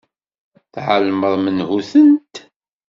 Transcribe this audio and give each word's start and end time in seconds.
Tεelmeḍ 0.73 1.33
menhu-tent? 1.43 2.35